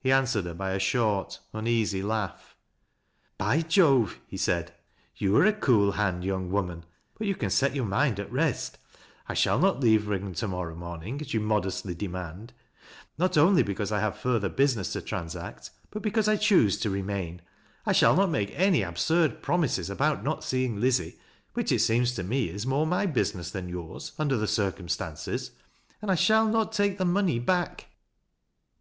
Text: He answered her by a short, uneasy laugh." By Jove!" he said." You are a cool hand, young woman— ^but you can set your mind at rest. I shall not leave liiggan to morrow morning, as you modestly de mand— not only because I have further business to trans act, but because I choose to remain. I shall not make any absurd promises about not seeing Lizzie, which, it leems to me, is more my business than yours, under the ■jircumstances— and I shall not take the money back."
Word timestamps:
He 0.00 0.12
answered 0.12 0.44
her 0.44 0.54
by 0.54 0.70
a 0.74 0.78
short, 0.78 1.40
uneasy 1.52 2.00
laugh." 2.00 2.54
By 3.36 3.62
Jove!" 3.62 4.20
he 4.28 4.36
said." 4.36 4.72
You 5.16 5.36
are 5.38 5.44
a 5.44 5.52
cool 5.52 5.90
hand, 5.90 6.22
young 6.24 6.52
woman— 6.52 6.84
^but 7.20 7.26
you 7.26 7.34
can 7.34 7.50
set 7.50 7.74
your 7.74 7.84
mind 7.84 8.20
at 8.20 8.30
rest. 8.30 8.78
I 9.28 9.34
shall 9.34 9.58
not 9.58 9.80
leave 9.80 10.02
liiggan 10.02 10.36
to 10.36 10.46
morrow 10.46 10.76
morning, 10.76 11.20
as 11.20 11.34
you 11.34 11.40
modestly 11.40 11.96
de 11.96 12.06
mand— 12.06 12.52
not 13.18 13.36
only 13.36 13.64
because 13.64 13.90
I 13.90 13.98
have 13.98 14.16
further 14.16 14.48
business 14.48 14.92
to 14.92 15.02
trans 15.02 15.34
act, 15.34 15.72
but 15.90 16.00
because 16.00 16.28
I 16.28 16.36
choose 16.36 16.78
to 16.78 16.88
remain. 16.90 17.42
I 17.84 17.90
shall 17.90 18.14
not 18.14 18.30
make 18.30 18.52
any 18.56 18.82
absurd 18.82 19.42
promises 19.42 19.90
about 19.90 20.22
not 20.22 20.44
seeing 20.44 20.80
Lizzie, 20.80 21.18
which, 21.54 21.72
it 21.72 21.80
leems 21.80 22.14
to 22.14 22.22
me, 22.22 22.50
is 22.50 22.68
more 22.68 22.86
my 22.86 23.04
business 23.04 23.50
than 23.50 23.68
yours, 23.68 24.12
under 24.16 24.36
the 24.36 24.46
■jircumstances— 24.46 25.50
and 26.00 26.08
I 26.08 26.14
shall 26.14 26.46
not 26.48 26.70
take 26.70 26.98
the 26.98 27.04
money 27.04 27.40
back." 27.40 27.88